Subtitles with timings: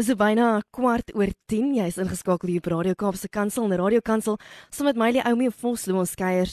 [0.00, 1.74] Dis so byna kwart oor 10.
[1.76, 4.38] Jy's ingeskakel hier op Radio Kaapse Kansel en Radio Kansel
[4.72, 6.48] saam met Mylie Oumie en Vosloo ons kuier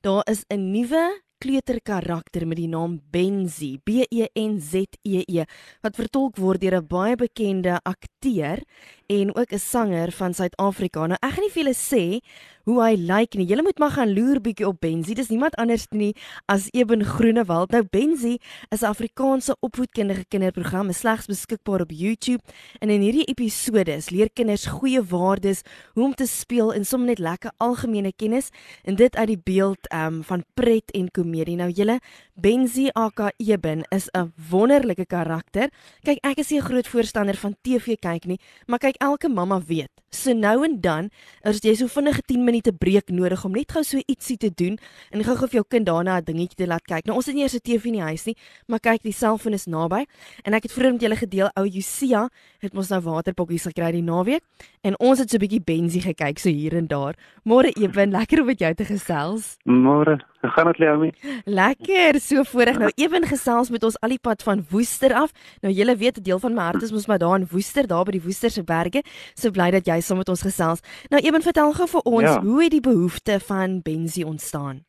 [0.01, 5.45] daar is 'n nuwe kleuterkarakter met die naam Benzi, B E N Z E E,
[5.85, 8.63] wat vertolk word deur 'n baie bekende akteur
[9.07, 11.05] en ook 'n sanger van Suid-Afrika.
[11.05, 12.19] Nou ek gaan nie vir julle sê
[12.67, 13.45] hoe hy lyk nie.
[13.47, 15.15] Julle moet maar gaan loer bietjie op Benzi.
[15.15, 16.11] Dis niemand anders nie
[16.51, 17.71] as Eben Groenewald.
[17.71, 18.37] Nou Benzi
[18.69, 22.43] is 'n Afrikaanse opvoedkundige kinderprogram, slegs beskikbaar op YouTube.
[22.79, 25.61] En in hierdie episode leer kinders goeie waardes,
[25.93, 28.49] hoe om te speel en sommer net lekker algemene kennis
[28.83, 31.55] en dit uit die beeld um, van pret en komedie.
[31.55, 31.99] Nou julle
[32.33, 35.69] Benzi aka Eben is 'n wonderlike karakter.
[36.03, 39.59] Kyk, ek is nie 'n groot voorstander van TV kyk nie, maar kyk elke mamma
[39.59, 39.89] weet.
[40.09, 41.09] So nou en dan,
[41.43, 44.77] as jy so vinnige 10 minute breek nodig om net gou so ietsie te doen
[45.11, 47.05] en gou-gou vir jou kind daarna 'n dingetjie te laat kyk.
[47.05, 48.35] Nou ons het nie eers 'n TV in die huis nie,
[48.67, 50.05] maar kyk, die selfoon is naby
[50.43, 54.01] en ek het vroeër met julle gedeel ou Jusia het mos nou waterpokkies gekry die
[54.01, 54.41] naweek
[54.83, 57.15] en ons het so 'n bietjie Benzie gekyk so hier en daar.
[57.45, 59.57] Môre Eben, lekker om met jou te gesels.
[59.65, 61.11] Môre, gaan dit Leomi?
[61.45, 62.77] Lekker, so voorreg.
[62.77, 65.31] Nou Eben gesels met ons al die pad van Woester af.
[65.61, 68.03] Nou julle weet 'n deel van my hart is mos maar daar in Woester, daar
[68.03, 69.03] by die Woesterse berge.
[69.33, 70.79] So bly dat jy saam met ons gesels.
[71.09, 72.41] Nou Eben, vertel gou vir ons, ja.
[72.41, 74.85] hoe het die behoefte van Benzie ontstaan?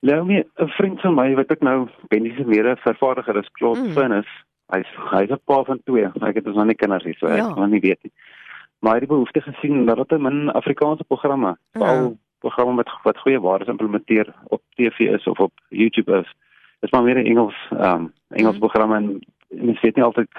[0.00, 3.92] Leomi, 'n vriend van my wat ek nou Benzie se mede vervaardiger is, Claude mm.
[3.92, 4.28] Finnis.
[4.66, 6.06] Hy's hy's 'n pa van twee.
[6.20, 7.48] Ek het ons nog nie kinders hier, so ja.
[7.48, 8.12] ek kan nie weet nie.
[8.78, 12.90] Maar hy het die behoefte gesien dat dit 'n Afrikaanse programme, veral ja programme met
[13.02, 16.30] wat goeie waardes implementeer op TV is of op YouTube is.
[16.80, 18.64] Dit is maar meer 'n Engels ehm um, Engels mm.
[18.64, 19.06] programme en
[19.48, 20.32] mens weet nie altyd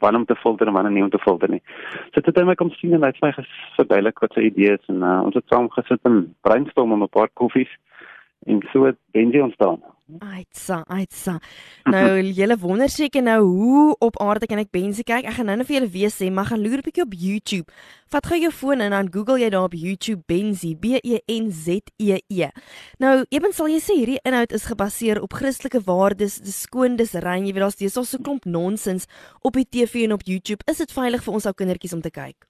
[0.00, 1.62] wanneer om te filter en wanneer nie om te filter nie.
[2.12, 3.32] So dit het my kom sien en hy het my
[3.76, 7.30] verduidelik wat sy idees en uh, ons het saam gesit en brainstorm om 'n paar
[7.32, 7.72] koffies
[8.46, 9.80] en so het Benji ontstaan.
[10.06, 11.32] Aitsa, aitsa.
[11.90, 15.26] Nou julle wonder seker nou hoe op aarde kan ek Benzi kyk?
[15.26, 17.72] Ek gaan nou net vir julle weer sê, maar gaan loer 'n bietjie op YouTube.
[18.14, 21.50] Vat gou jou foon en dan Google jy daar op YouTube Benzi, B E N
[21.50, 22.50] Z E E.
[23.00, 27.14] Nou, ewen sal jy sê hierdie inhoud is gebaseer op Christelike waardes, dis skoon, dis
[27.14, 27.44] rein.
[27.44, 29.08] Jy weet daar's dis so 'n klomp nonsens
[29.42, 30.62] op die TV en op YouTube.
[30.70, 32.46] Is dit veilig vir ons ou kindertjies om te kyk?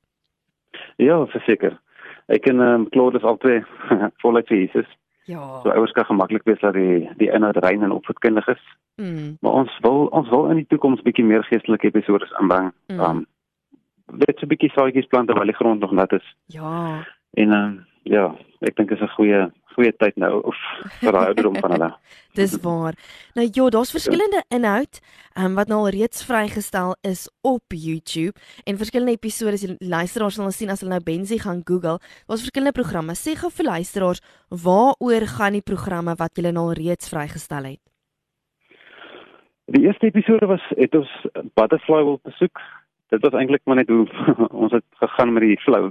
[0.98, 1.80] Ja, verseker.
[2.28, 3.64] Ek en ehm um, Claude is albei
[4.22, 4.86] voluit vir Jesus.
[5.26, 5.60] Ja.
[5.62, 8.62] So ouers kan gemaklik wees dat die die inhoud rein en opvoedkundig is.
[8.96, 9.36] Mm.
[9.40, 12.72] Maar ons wil ons wil in die toekoms bietjie meer geestelike episode aanbring.
[12.86, 13.00] Mm.
[13.00, 13.26] Um
[14.12, 16.36] net 'n bietjie saadjies plant terwyl die grond nog nat is.
[16.46, 17.02] Ja.
[17.34, 20.58] En um ja, ek dink dit is 'n goeie goeie tyd nou of
[21.00, 21.88] vir daai ouderdom van hulle.
[22.38, 22.96] Dis waar.
[23.36, 25.00] Nou ja, daar's verskillende inhoud
[25.38, 30.52] um, wat nou al reeds vrygestel is op YouTube en verskillende episode se luisteraars sal
[30.52, 31.98] sien as hulle nou Benzi gaan Google.
[32.26, 33.16] Daar's verskillende programme.
[33.16, 34.22] Sê gou vir luisteraars,
[34.64, 37.82] waaroor gaan die programme wat julle nou al reeds vrygestel het?
[39.74, 41.12] Die eerste episode was het ons
[41.58, 42.60] Butterfly wil besoek.
[43.10, 44.06] Dit was eintlik maar net hoe
[44.64, 45.90] ons het gegaan met die flow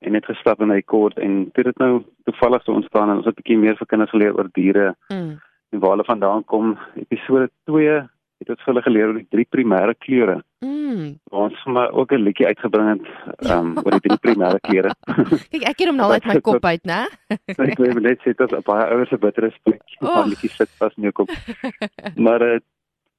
[0.00, 3.26] en net gestap in 'n kort en dit het nou toevallig so ontstaan en ons
[3.26, 5.40] het 'n bietjie meer vir kinders geleer oor diere mm.
[5.70, 6.78] en waar hulle vandaan kom.
[6.96, 8.08] Episode 2
[8.40, 10.40] het ons hulle geleer oor die drie primêre kleure.
[10.64, 11.18] Mm.
[11.30, 13.06] Ons het maar ook 'n liedjie uitgebring het
[13.50, 14.94] um, oor die drie primêre kleure.
[15.52, 17.04] Kyk, ek het hom nou uit my kop uit, né?
[17.70, 20.24] ek wil net sê dat baie ouers se bittere spek oh.
[20.26, 21.30] liedjie sit vas in jou kop.
[22.26, 22.58] maar uh,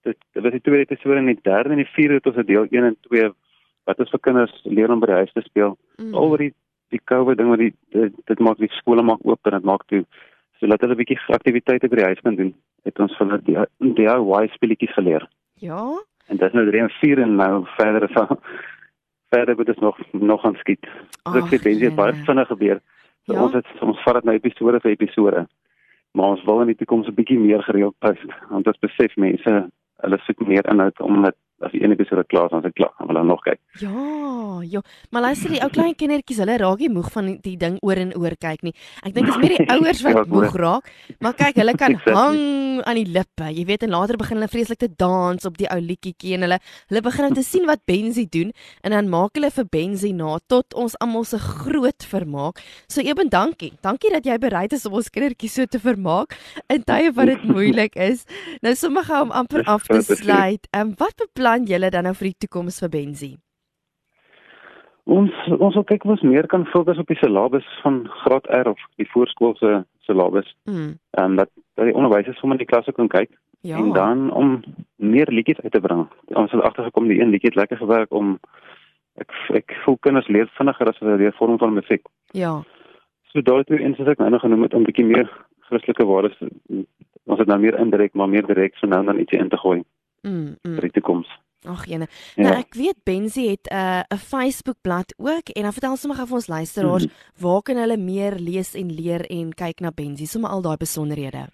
[0.01, 2.45] dit dit was die tweede episode en die derde en die vierde het ons 'n
[2.45, 3.31] deel 1 en 2
[3.85, 5.77] wat is vir kinders leer om by die huis te speel.
[5.97, 6.13] Mm.
[6.15, 6.53] Al oor die
[6.91, 9.85] die COVID ding wat die dit, dit maak die skole maak oop en dit maak
[9.91, 10.03] toe
[10.59, 12.53] so laat hulle 'n bietjie aktiwiteite by die huis kan doen.
[12.85, 15.27] Het ons vir hulle die DIY speletjies geleer.
[15.55, 15.81] Ja.
[16.27, 18.39] En dit is nou drie en vier en nou verder is al
[19.33, 20.85] verder moet dit nog nog aan skiet.
[21.33, 22.79] Dit het baie baie vinnig gebeur.
[23.25, 23.43] So ja?
[23.43, 25.47] ons het ons vat dit nou episode vir episode.
[26.11, 29.69] Maar ons wil in die toekoms 'n bietjie meer gereeld post want ons besef mense
[30.01, 32.93] hulle soek meer inhoud om dit as die een episode klaar is, dan dit klaar.
[32.97, 33.59] Dan wil hulle nog kyk.
[33.83, 34.81] Ja, ja.
[35.09, 38.15] Maar luister, die ou klein kindertjies, hulle raak nie moeg van die ding oor en
[38.17, 38.73] oor kyk nie.
[39.05, 40.89] Ek dink dit is meer die ouers wat ja, moeg raak.
[41.19, 42.41] Maar kyk, hulle kan hang
[42.87, 43.51] aan die lippe.
[43.53, 46.59] Jy weet, en later begin hulle vreeslik te dans op die ou liedjie en hulle
[46.89, 50.37] hulle begin om te sien wat Benzi doen en dan maak hulle vir Benzi na
[50.51, 52.61] tot ons almal se groot vermaak.
[52.87, 53.73] So Eben, dankie.
[53.83, 56.37] Dankie dat jy bereid is om ons kindertjies so te vermaak
[56.71, 58.23] in tye wat dit moeilik is.
[58.63, 60.67] Nou sommer gou om amper af te sluit.
[60.71, 63.31] Ehm um, wat beplan beplan julle dan nou vir die toekoms vir Benzi?
[65.05, 68.69] Ons ons wil kyk of ons meer kan fokus op die syllabus van graad R
[68.69, 70.47] of die voorskoolse syllabus.
[70.65, 70.97] Mm.
[71.17, 73.31] Ehm um, dat dat die onderwysers sommer in die klasse kan kyk
[73.61, 73.77] ja.
[73.77, 74.61] en dan om
[74.95, 76.07] meer liedjies uit te bring.
[76.27, 78.37] Ons het agtergekom die een liedjie het lekker gewerk om
[79.15, 82.05] ek ek voel kinders leer vinniger as hulle leer vorm van musiek.
[82.31, 82.61] Ja.
[83.31, 85.27] So daai twee eens wat ek nou nog genoem het om bietjie meer
[85.67, 86.37] Christelike waardes
[87.25, 89.81] ons het nou meer indirek maar meer direk so nou dan ietsie in te gooi.
[90.21, 90.57] Mm.
[90.61, 90.75] mm.
[90.75, 91.29] vir die toekoms.
[91.69, 92.07] Ag jene.
[92.35, 92.47] Ja.
[92.47, 96.17] Nou ek weet Benzi het 'n uh, 'n Facebook bladsy ook en dan vertel sommer
[96.17, 97.43] gou vir ons luisteraars mm -hmm.
[97.43, 101.47] waar kan hulle meer lees en leer en kyk na Benzi, sommer al daai besonderhede.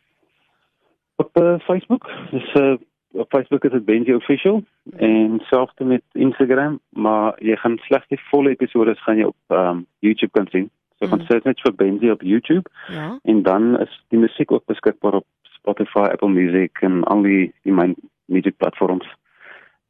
[1.16, 2.78] Op uh, Facebook, dis uh,
[3.12, 4.64] op Facebook is dit Benzi official
[4.96, 9.86] en selfs met Instagram, maar jy gaan slegs die volle episode gaan jy op um,
[10.00, 10.70] YouTube kan sien.
[11.00, 11.12] So mm.
[11.12, 12.70] gaan search net vir Benzi op YouTube.
[12.88, 13.20] Ja.
[13.24, 17.74] En dan is die musiek ook beskikbaar op Spotify, Apple Music en al die die
[17.74, 17.96] myn
[18.28, 19.16] musiek platforms.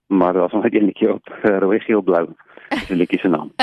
[0.05, 2.27] Maar daar's nog net een liedjie op uh, rooi geel blou
[2.69, 3.51] dis 'n liedjie se naam.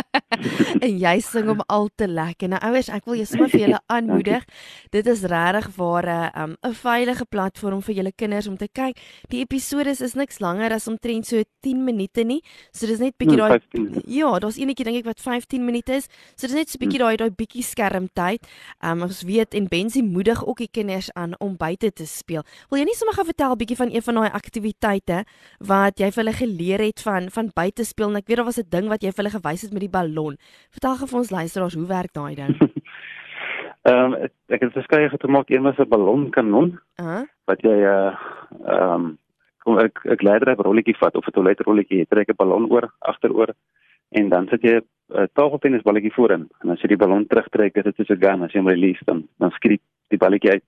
[0.87, 2.49] En jy sing hom al te lekker.
[2.49, 4.45] Nou ouers ek wil jou sommer vir julle aanmoedig.
[4.91, 8.99] Dit is regtig waar 'n um, 'n veilige platform vir julle kinders om te kyk.
[9.29, 12.43] Die episode is niks langer as omtrent so 10 minute nie.
[12.73, 16.09] So dis net bietjie hmm, daai ja daar's eenetjie dink ek wat 15 minute is.
[16.37, 17.07] So dis net so bietjie hmm.
[17.07, 18.47] daai daai bietjie skermtyd.
[18.83, 22.43] Um, ons weet en Bensie moedig ook die kinders aan om buite te speel.
[22.71, 25.25] Wil jy nie sommer gou vertel bietjie van een van daai aktiwiteite
[25.59, 28.59] wat jy vir hulle geleer het van van buite speel en ek weet daar was
[28.59, 30.39] 'n ding wat jy vir hulle gewys het met die ballon.
[30.77, 32.57] Vertel gou vir ons luisteraars hoe werk daai ding?
[33.85, 36.71] Ehm um, ek het verskeie gemaak, een was 'n ballonkanon.
[36.97, 37.25] Uh -huh.
[37.45, 38.17] Wat jy uh
[38.65, 39.19] ehm um,
[39.65, 42.89] kom ek ek leier 'n rolletjie vat of 'n toiletrolletjie, jy trek 'n ballon oor
[42.99, 43.53] agteroor
[44.11, 44.87] en dan sit jy 'n
[45.19, 48.53] uh, tafeltennisballetjie voorin en as jy die ballon terugtrek, is dit soos 'n gun as
[48.53, 50.65] jy hom release dan dan skiet die balletjie uit.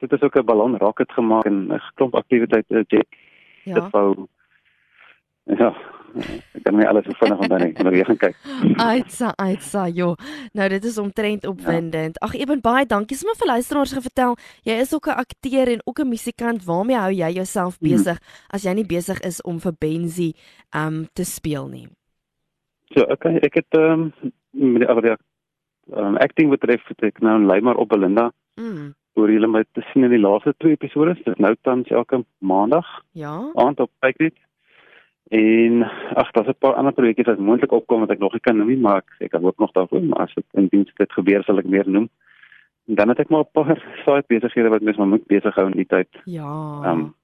[0.00, 3.08] Dit is ook 'n ballon rocket gemaak en 'n klomp aktiwiteite, jet.
[3.64, 3.74] Ja.
[3.74, 4.28] Dit wou
[5.44, 5.74] Ja.
[6.62, 7.72] Ek kan nie alles so vinnig onthou nie.
[7.74, 8.36] Moet weer gaan kyk.
[8.92, 10.12] Aitsa, aitsa, jo.
[10.54, 12.20] Nou dit is omtrent opwindend.
[12.20, 12.28] Ja.
[12.28, 13.16] Ag, Eben baie dankie.
[13.18, 16.64] Sommige vir luisteraars gevertel, jy is ook 'n akteur en ook 'n musikant.
[16.64, 17.90] Waarmee hou jy jouself mhm.
[17.90, 18.54] besig hmm.
[18.54, 20.34] as jy nie besig is om vir Benzi
[20.70, 21.88] um te speel nie?
[22.94, 24.12] So, okay, ek het um
[24.50, 25.18] met die ander
[25.90, 28.30] um acting betref het ek nou lei maar op Belinda.
[28.54, 28.94] Mm.
[29.18, 32.86] Oor julle met te sien in die laaste twee episode, dit nou tans elke maandag.
[33.12, 33.50] Ja.
[33.54, 34.38] Aand op Pykrit.
[35.32, 35.82] En
[36.14, 38.68] ag, daar's 'n paar ander projekte wat moontlik opkom wat ek nog nie kan noem
[38.68, 41.58] nie, maar ek, ek hoop nog daarvoor, maar as dit in diens dit gebeur sal
[41.58, 42.10] ek meer noem.
[42.86, 45.66] En dan het ek maar 'n paar side besighede wat mens maar moet besig hou
[45.70, 46.08] in die tyd.
[46.24, 46.80] Ja.
[46.84, 47.14] Ehm um,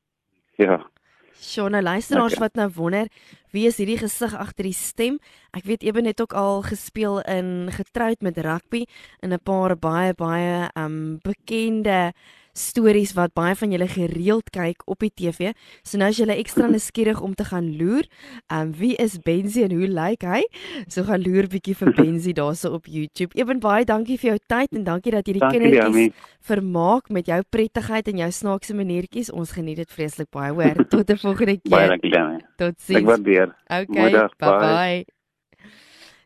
[0.56, 0.86] ja.
[1.34, 2.48] Sjoe, nou luisteraars okay.
[2.48, 3.06] wat nou wonder,
[3.50, 5.18] wie is hierdie gesig agter die stem?
[5.50, 8.84] Ek weet Eben het ook al gespeel in getroud met rugby
[9.20, 12.12] in 'n paar baie baie ehm um, bekende
[12.58, 15.52] stories wat baie van julle gereeld kyk op die TV.
[15.86, 18.08] So nou is julle ekstra nuuskierig om te gaan loer.
[18.48, 20.42] Ehm um, wie is Benzi en hoe lyk hy?
[20.88, 23.34] So gaan loer bietjie vir Benzi daarso op YouTube.
[23.38, 27.42] Eben baie dankie vir jou tyd en dankie dat jy die kindertjies vermaak met jou
[27.50, 29.32] prettigheid en jou snaakse maniertjies.
[29.32, 30.52] Ons geniet dit vreeslik baie.
[30.52, 31.76] Hoor, tot 'n volgende keer.
[31.76, 32.42] Baie dankie Jamie.
[32.56, 33.00] Totsiens.
[33.02, 33.54] Ek waardeer.
[33.68, 34.10] Okay.
[34.10, 34.58] Bye bye.
[34.58, 35.17] bye.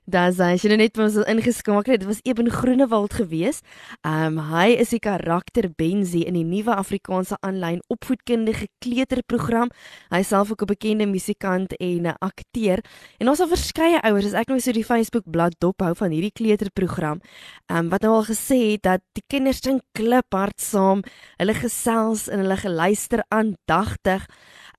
[0.04, 2.00] Daar sê jy net ons ingeskakel het.
[2.02, 3.62] Dit was Eben Groenewald geweest.
[4.02, 9.70] Ehm um, hy is die karakter Benzi in die nuwe Afrikaanse aanlyn opvoedkundige kleuterprogram.
[10.10, 12.82] Hy self ook 'n bekende musikant en 'n akteur.
[13.18, 16.32] En ons het verskeie ouers, as ek nou so die Facebook bladsy dophou van hierdie
[16.34, 17.20] kleuterprogram,
[17.68, 21.02] ehm um, wat nou al gesê het dat die kinders sing kliphard saam.
[21.36, 24.26] Hulle gesels en hulle geluister aandagtig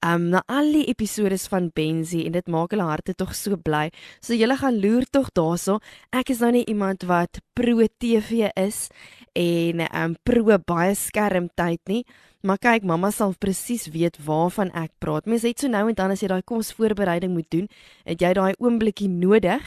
[0.04, 3.88] um, na al die episode van Benzi en dit maak hulle harte tog so bly.
[4.22, 5.80] So julle gaan loer tog daarso.
[6.12, 8.88] Ek is nou nie iemand wat pro TV is
[9.38, 12.04] en um pro baie skermtyd nie.
[12.44, 15.30] Maar kyk, mamma sal presies weet waarvan ek praat.
[15.32, 17.70] Mens het so nou en dan as jy daai kosvoorbereiding moet doen,
[18.04, 19.64] het jy daai oombliekie nodig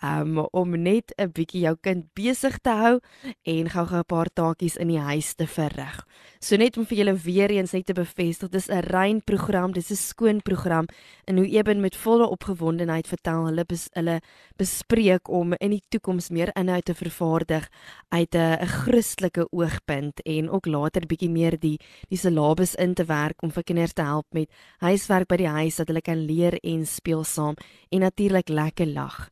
[0.00, 2.96] um, om net 'n bietjie jou kind besig te hou
[3.44, 6.00] en gou-gou 'n paar taakies in die huis te verrig.
[6.40, 9.90] So net om vir julle weer eens net te bevestig, dis 'n rein program, dis
[9.90, 10.86] 'n skoon program
[11.26, 14.20] en hoe Eben met volle opgewondenheid vertel hulle bes, hulle
[14.56, 17.68] bespreek om in die toekoms meer inhoud te vervaardig
[18.08, 21.78] uit 'n Christelike oogpunt en ook later bietjie meer die
[22.13, 24.50] die syllabus in te werk om vir kinders te help met
[24.84, 27.56] huiswerk by die huis dat hulle kan leer en speel saam
[27.90, 29.28] en natuurlik lekker lag.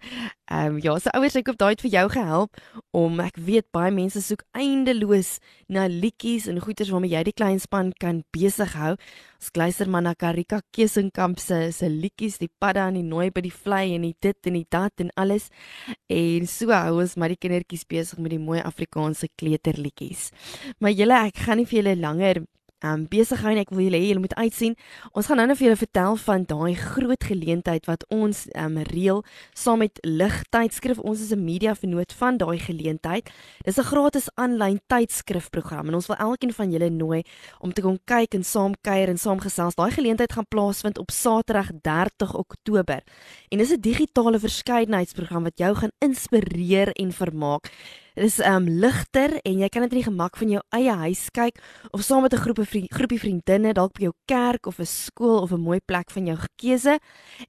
[0.52, 2.58] Ehm um, ja, so ouers ek hoop daai het vir jou gehelp
[2.92, 5.38] om ek weet baie mense soek eindeloos
[5.72, 8.92] na liedjies en goeters waarmee jy die klein span kan besig hou.
[9.40, 13.42] Ons luister maar na Karika Kesenkamp se se liedjies, die padda en die nooi by
[13.46, 15.48] die vlei en die dit en die dat en alles.
[16.12, 20.30] En so hou ons maar die kindertjies besig met die mooi Afrikaanse kleuterliedjies.
[20.80, 22.42] Maar julle ek gaan nie vir julle langer
[22.84, 24.76] um, besig hou en ek wil julle hê julle moet uitsien.
[25.12, 29.22] Ons gaan nou net vir julle vertel van daai groot geleentheid wat ons um, reël
[29.54, 30.98] saam met Lig Tydskrif.
[30.98, 33.30] Ons is 'n media vernoot van daai geleentheid.
[33.64, 37.22] Dis 'n gratis aanlyn tydskrifprogram en ons wil elkeen van julle nooi
[37.60, 39.74] om te kom kyk en saam kuier en saam gesels.
[39.74, 43.02] Daai geleentheid gaan plaasvind op Saterdag 30 Oktober.
[43.50, 47.70] En dis 'n digitale verskeidenheidsprogram wat jou gaan inspireer en vermaak.
[48.14, 51.22] Dit is um ligter en jy kan dit in die gemak van jou eie huis
[51.32, 51.56] kyk
[51.96, 55.40] of saam met 'n groep vriend, groepie vriendinne dalk by jou kerk of 'n skool
[55.40, 56.98] of 'n mooi plek van jou gekeuse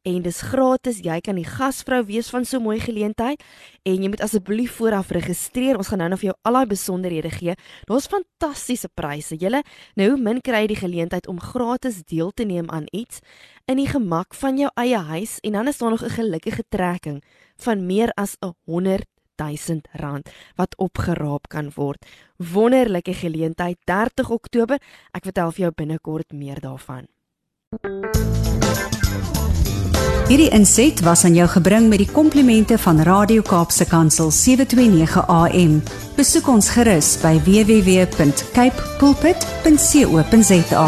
[0.04, 1.04] en dis gratis.
[1.04, 3.44] Jy kan die gasvrou wees van so 'n mooi geleentheid
[3.84, 5.78] en jy moet asseblief vooraf registreer.
[5.78, 7.56] Ons gaan nou nog vir jou al daai besonderhede gee.
[7.86, 9.36] Daar's fantastiese pryse.
[9.36, 9.64] Julle
[9.96, 13.20] nou min kry jy die geleentheid om gratis deel te neem aan iets
[13.66, 17.24] in die gemak van jou eie huis en dan is daar nog 'n gelukkige trekking
[17.58, 19.13] van meer as 'n 100
[19.44, 22.06] 1000 rand wat opgeraap kan word.
[22.38, 24.80] Wonderlike geleentheid 30 Oktober.
[25.12, 27.08] Ek vertel vir jou binnekort meer daarvan.
[30.24, 35.82] Hierdie inset was aan jou gebring met die komplimente van Radio Kaapse Kansel 729 AM.
[36.16, 40.88] Besoek ons gerus by www.cape pulpit.co.za.